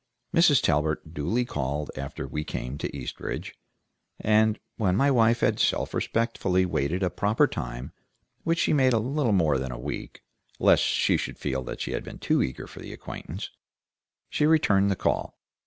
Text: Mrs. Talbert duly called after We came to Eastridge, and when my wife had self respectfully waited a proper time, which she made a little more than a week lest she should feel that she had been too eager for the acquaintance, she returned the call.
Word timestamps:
Mrs. 0.35 0.63
Talbert 0.63 1.13
duly 1.13 1.45
called 1.45 1.91
after 1.95 2.25
We 2.25 2.43
came 2.43 2.79
to 2.79 2.97
Eastridge, 2.97 3.53
and 4.19 4.59
when 4.77 4.95
my 4.95 5.11
wife 5.11 5.41
had 5.41 5.59
self 5.59 5.93
respectfully 5.93 6.65
waited 6.65 7.03
a 7.03 7.11
proper 7.11 7.45
time, 7.45 7.91
which 8.43 8.57
she 8.57 8.73
made 8.73 8.93
a 8.93 8.97
little 8.97 9.31
more 9.31 9.59
than 9.59 9.71
a 9.71 9.77
week 9.77 10.23
lest 10.57 10.81
she 10.81 11.17
should 11.17 11.37
feel 11.37 11.61
that 11.65 11.81
she 11.81 11.91
had 11.91 12.03
been 12.03 12.17
too 12.17 12.41
eager 12.41 12.65
for 12.65 12.79
the 12.79 12.91
acquaintance, 12.93 13.51
she 14.27 14.47
returned 14.47 14.89
the 14.89 14.95
call. 14.95 15.37